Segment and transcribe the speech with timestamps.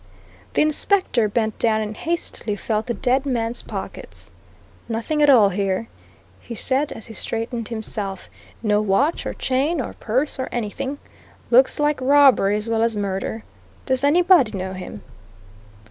[0.55, 4.31] The inspector bent down and hastily felt the dead man's pockets.
[4.89, 5.89] "Nothing at all here,"
[6.39, 8.27] he said as he straightened himself.
[8.63, 10.97] "No watch or chain or purse or anything.
[11.51, 13.43] Looks like robbery as well as murder.
[13.85, 15.03] Does anybody know him?"